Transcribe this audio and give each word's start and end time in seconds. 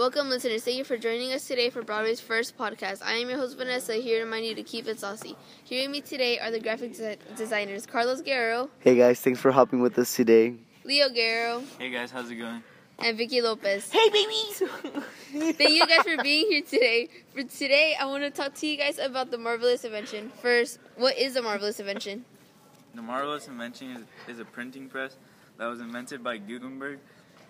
Welcome, 0.00 0.30
listeners. 0.30 0.64
Thank 0.64 0.78
you 0.78 0.84
for 0.84 0.96
joining 0.96 1.30
us 1.34 1.46
today 1.46 1.68
for 1.68 1.82
Broadway's 1.82 2.22
first 2.22 2.56
podcast. 2.56 3.02
I 3.04 3.16
am 3.16 3.28
your 3.28 3.36
host, 3.36 3.58
Vanessa, 3.58 3.92
here 3.96 4.20
to 4.20 4.24
remind 4.24 4.46
you 4.46 4.54
to 4.54 4.62
keep 4.62 4.88
it 4.88 4.98
saucy. 4.98 5.36
Here 5.62 5.82
with 5.82 5.90
me 5.90 6.00
today 6.00 6.38
are 6.38 6.50
the 6.50 6.58
graphic 6.58 6.96
de- 6.96 7.18
designers 7.36 7.84
Carlos 7.84 8.22
Guerrero, 8.22 8.70
Hey 8.78 8.96
guys, 8.96 9.20
thanks 9.20 9.38
for 9.40 9.50
hopping 9.50 9.82
with 9.82 9.98
us 9.98 10.16
today. 10.16 10.54
Leo 10.84 11.10
Guerrero, 11.10 11.62
Hey 11.78 11.90
guys, 11.90 12.10
how's 12.10 12.30
it 12.30 12.36
going? 12.36 12.62
and 12.98 13.18
Vicky 13.18 13.42
Lopez. 13.42 13.92
Hey 13.92 14.08
babies! 14.08 14.62
Thank 15.58 15.74
you 15.74 15.86
guys 15.86 16.00
for 16.00 16.22
being 16.22 16.46
here 16.48 16.62
today. 16.62 17.10
For 17.34 17.42
today, 17.42 17.94
I 18.00 18.06
want 18.06 18.24
to 18.24 18.30
talk 18.30 18.54
to 18.54 18.66
you 18.66 18.78
guys 18.78 18.98
about 18.98 19.30
the 19.30 19.36
marvelous 19.36 19.84
invention. 19.84 20.32
First, 20.40 20.78
what 20.96 21.18
is 21.18 21.36
a 21.36 21.42
marvelous 21.42 21.78
invention? 21.78 22.24
The 22.94 23.02
marvelous 23.02 23.48
invention 23.48 23.90
is, 23.90 24.34
is 24.36 24.40
a 24.40 24.46
printing 24.46 24.88
press 24.88 25.18
that 25.58 25.66
was 25.66 25.80
invented 25.80 26.24
by 26.24 26.38
Gutenberg 26.38 27.00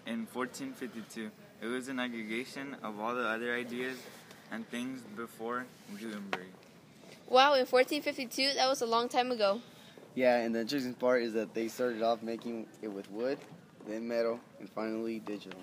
in 0.06 0.26
1452. 0.32 1.30
It 1.62 1.66
was 1.66 1.88
an 1.88 2.00
aggregation 2.00 2.76
of 2.82 2.98
all 2.98 3.14
the 3.14 3.26
other 3.26 3.54
ideas 3.54 3.98
and 4.50 4.68
things 4.68 5.02
before 5.16 5.66
Gutenberg. 5.98 6.46
Wow, 7.28 7.54
in 7.54 7.66
1452, 7.66 8.54
that 8.56 8.68
was 8.68 8.82
a 8.82 8.86
long 8.86 9.08
time 9.08 9.30
ago. 9.30 9.60
yeah, 10.14 10.36
and 10.38 10.54
the 10.54 10.60
interesting 10.60 10.94
part 10.94 11.22
is 11.22 11.32
that 11.34 11.54
they 11.54 11.68
started 11.68 12.02
off 12.02 12.22
making 12.22 12.66
it 12.82 12.88
with 12.88 13.10
wood, 13.10 13.38
then 13.86 14.08
metal, 14.08 14.40
and 14.58 14.68
finally 14.70 15.20
digital. 15.20 15.60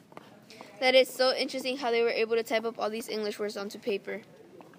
That 0.80 0.96
is 0.96 1.10
so 1.10 1.34
interesting 1.36 1.76
how 1.78 1.92
they 1.92 2.04
were 2.04 2.10
able 2.10 2.36
to 2.36 2.44
type 2.44 2.64
up 2.64 2.80
all 2.80 2.90
these 2.90 3.10
English 3.10 3.40
words 3.40 3.58
onto 3.58 3.80
paper. 3.80 4.22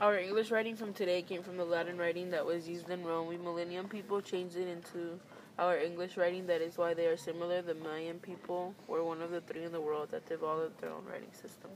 Our 0.01 0.17
English 0.19 0.53
writing 0.53 0.77
from 0.77 0.93
today 0.95 1.23
came 1.23 1.43
from 1.43 1.57
the 1.57 1.65
Latin 1.65 1.99
writing 1.99 2.31
that 2.31 2.47
was 2.47 2.69
used 2.69 2.89
in 2.89 3.05
Rome. 3.05 3.27
We 3.27 3.37
millennium 3.37 3.89
people 3.89 4.21
changed 4.21 4.57
it 4.57 4.69
into 4.69 5.19
our 5.59 5.77
English 5.77 6.17
writing. 6.17 6.47
That 6.47 6.61
is 6.61 6.79
why 6.79 6.95
they 6.95 7.07
are 7.07 7.17
similar. 7.17 7.63
The 7.63 7.75
Mayan 7.75 8.19
people 8.19 8.75
were 8.87 9.05
one 9.05 9.21
of 9.23 9.31
the 9.31 9.41
three 9.41 9.65
in 9.65 9.73
the 9.73 9.81
world 9.81 10.09
that 10.11 10.27
developed 10.27 10.81
their 10.81 10.91
own 10.91 11.05
writing 11.05 11.33
system. 11.33 11.71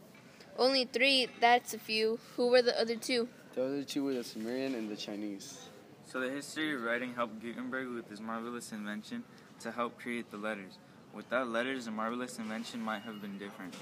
Only 0.59 0.85
three, 0.85 1.29
that's 1.41 1.75
a 1.75 1.79
few. 1.79 2.19
Who 2.37 2.49
were 2.49 2.63
the 2.63 2.79
other 2.79 2.97
two? 2.97 3.29
The 3.55 3.65
other 3.65 3.83
two 3.83 4.05
were 4.05 4.15
the 4.15 4.25
Sumerian 4.25 4.75
and 4.75 4.91
the 4.91 4.97
Chinese. 4.97 5.69
So 6.07 6.21
the 6.21 6.31
history 6.31 6.75
of 6.75 6.83
writing 6.83 7.15
helped 7.15 7.41
Gutenberg 7.41 7.89
with 7.89 8.09
his 8.11 8.21
marvelous 8.21 8.73
invention 8.73 9.25
to 9.61 9.73
help 9.73 9.99
create 9.99 10.31
the 10.31 10.37
letters. 10.37 10.79
Without 11.15 11.49
letters, 11.49 11.87
the 11.87 11.91
marvelous 11.91 12.39
invention 12.39 12.81
might 12.81 13.03
have 13.03 13.21
been 13.21 13.39
different. 13.39 13.75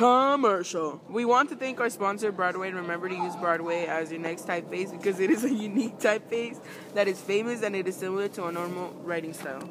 Commercial. 0.00 0.98
We 1.10 1.26
want 1.26 1.50
to 1.50 1.56
thank 1.56 1.78
our 1.78 1.90
sponsor, 1.90 2.32
Broadway, 2.32 2.68
and 2.68 2.76
remember 2.78 3.10
to 3.10 3.14
use 3.14 3.36
Broadway 3.36 3.84
as 3.84 4.10
your 4.10 4.18
next 4.18 4.46
typeface 4.46 4.90
because 4.90 5.20
it 5.20 5.28
is 5.28 5.44
a 5.44 5.52
unique 5.52 5.98
typeface 5.98 6.58
that 6.94 7.06
is 7.06 7.20
famous 7.20 7.60
and 7.62 7.76
it 7.76 7.86
is 7.86 7.96
similar 7.96 8.28
to 8.28 8.46
a 8.46 8.50
normal 8.50 8.94
writing 9.04 9.34
style. 9.34 9.68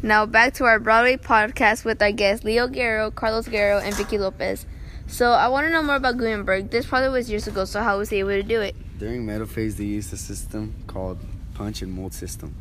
Now 0.00 0.26
back 0.26 0.54
to 0.54 0.64
our 0.64 0.78
Broadway 0.78 1.16
podcast 1.16 1.84
with 1.84 2.00
our 2.00 2.12
guests 2.12 2.44
Leo 2.44 2.68
Guerrero, 2.68 3.10
Carlos 3.10 3.48
Guerrero, 3.48 3.80
and 3.80 3.92
Vicky 3.96 4.16
Lopez. 4.16 4.64
So 5.08 5.32
I 5.32 5.48
want 5.48 5.66
to 5.66 5.72
know 5.72 5.82
more 5.82 5.96
about 5.96 6.18
Gutenberg. 6.18 6.70
This 6.70 6.86
project 6.86 7.10
was 7.10 7.28
years 7.28 7.48
ago, 7.48 7.64
so 7.64 7.82
how 7.82 7.98
was 7.98 8.10
he 8.10 8.20
able 8.20 8.28
to 8.28 8.44
do 8.44 8.60
it? 8.60 8.76
During 9.00 9.26
metal 9.26 9.48
phase, 9.48 9.74
they 9.74 9.86
used 9.86 10.12
a 10.12 10.16
system 10.16 10.72
called 10.86 11.18
punch 11.54 11.82
and 11.82 11.90
mold 11.92 12.14
system, 12.14 12.54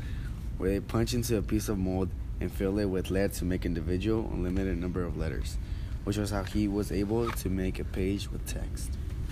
where 0.57 0.71
they 0.71 0.79
punch 0.79 1.13
into 1.13 1.37
a 1.37 1.43
piece 1.43 1.69
of 1.69 1.77
mold 1.77 2.09
and 2.39 2.51
fill 2.51 2.79
it 2.79 2.85
with 2.85 3.11
lead 3.11 3.33
to 3.33 3.45
make 3.45 3.67
individual 3.67 4.27
unlimited 4.33 4.79
number 4.79 5.03
of 5.03 5.15
letters, 5.15 5.57
which 6.03 6.17
was 6.17 6.31
how 6.31 6.43
he 6.43 6.67
was 6.67 6.91
able 6.91 7.29
to 7.31 7.49
make 7.49 7.79
a 7.79 7.83
page 7.83 8.31
with 8.31 8.45
text. 8.45 8.91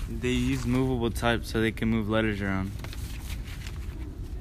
They 0.10 0.30
used 0.30 0.66
movable 0.66 1.12
type 1.12 1.46
so 1.46 1.62
they 1.62 1.72
can 1.72 1.90
move 1.90 2.10
letters 2.10 2.42
around. 2.42 2.72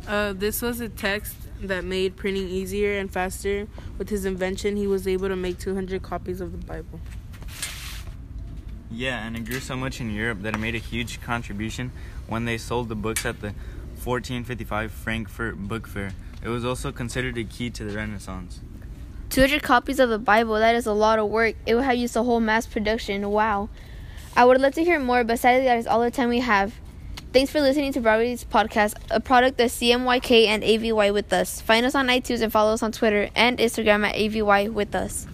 Uh, 0.06 0.32
this 0.32 0.62
was 0.62 0.80
a 0.80 0.88
text 0.88 1.36
that 1.62 1.84
made 1.84 2.16
printing 2.16 2.48
easier 2.48 2.98
and 2.98 3.10
faster. 3.10 3.68
With 3.98 4.08
his 4.08 4.24
invention, 4.24 4.76
he 4.76 4.86
was 4.86 5.06
able 5.06 5.28
to 5.28 5.36
make 5.36 5.58
200 5.58 6.02
copies 6.02 6.40
of 6.40 6.52
the 6.52 6.58
Bible. 6.58 7.00
Yeah, 8.90 9.24
and 9.24 9.36
it 9.36 9.44
grew 9.44 9.60
so 9.60 9.76
much 9.76 10.00
in 10.00 10.10
Europe 10.10 10.42
that 10.42 10.54
it 10.54 10.58
made 10.58 10.74
a 10.74 10.78
huge 10.78 11.20
contribution 11.20 11.92
when 12.26 12.44
they 12.44 12.58
sold 12.58 12.88
the 12.88 12.96
books 12.96 13.24
at 13.24 13.40
the 13.40 13.54
1455 14.02 14.90
Frankfurt 14.90 15.56
Book 15.58 15.86
Fair. 15.86 16.12
It 16.42 16.48
was 16.48 16.64
also 16.64 16.90
considered 16.90 17.38
a 17.38 17.44
key 17.44 17.70
to 17.70 17.84
the 17.84 17.94
Renaissance. 17.94 18.60
200 19.30 19.62
copies 19.62 20.00
of 20.00 20.10
the 20.10 20.18
Bible, 20.18 20.54
that 20.54 20.74
is 20.74 20.86
a 20.86 20.92
lot 20.92 21.18
of 21.18 21.28
work. 21.28 21.54
It 21.64 21.74
would 21.76 21.84
have 21.84 21.96
used 21.96 22.16
a 22.16 22.22
whole 22.22 22.40
mass 22.40 22.66
production. 22.66 23.30
Wow. 23.30 23.68
I 24.36 24.44
would 24.44 24.60
love 24.60 24.74
to 24.74 24.84
hear 24.84 24.98
more, 24.98 25.24
but 25.24 25.38
sadly, 25.38 25.64
that 25.64 25.78
is 25.78 25.86
all 25.86 26.00
the 26.00 26.10
time 26.10 26.28
we 26.28 26.40
have. 26.40 26.74
Thanks 27.32 27.52
for 27.52 27.60
listening 27.60 27.92
to 27.92 28.00
Broadway's 28.00 28.44
podcast, 28.44 28.94
a 29.08 29.20
product 29.20 29.60
of 29.60 29.70
CMYK 29.70 30.46
and 30.46 30.64
AVY 30.64 31.12
with 31.12 31.32
us. 31.32 31.60
Find 31.60 31.86
us 31.86 31.94
on 31.94 32.08
iTunes 32.08 32.42
and 32.42 32.52
follow 32.52 32.72
us 32.72 32.82
on 32.82 32.90
Twitter 32.90 33.30
and 33.36 33.58
Instagram 33.58 34.04
at 34.04 34.16
AVY 34.16 34.68
with 34.72 34.94
us. 34.96 35.28